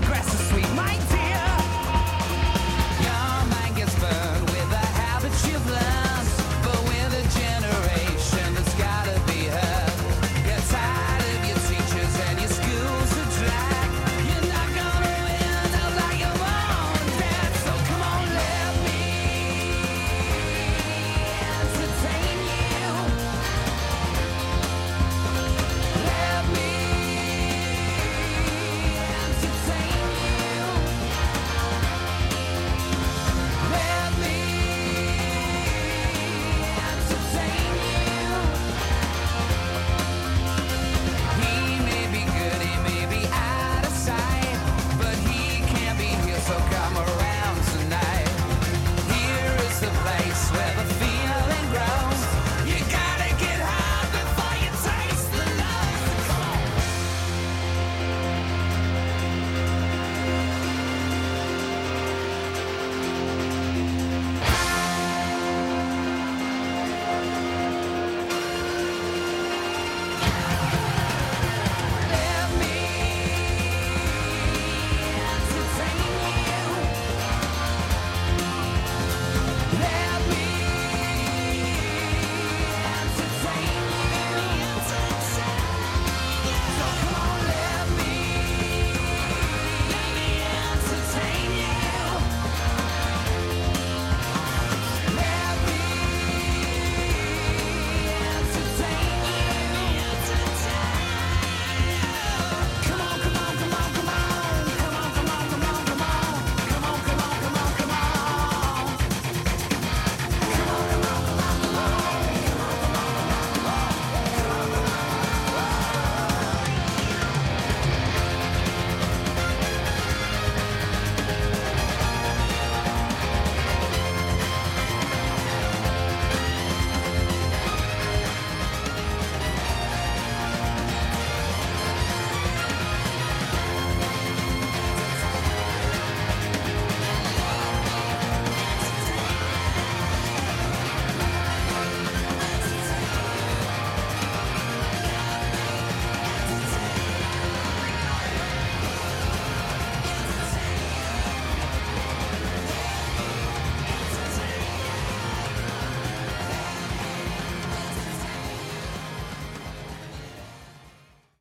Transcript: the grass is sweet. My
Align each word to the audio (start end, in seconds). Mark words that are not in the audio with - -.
the 0.00 0.06
grass 0.06 0.26
is 0.34 0.48
sweet. 0.48 0.68
My 0.74 1.15